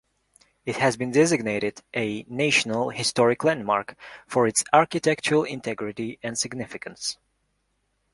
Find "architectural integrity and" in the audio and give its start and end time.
4.73-6.35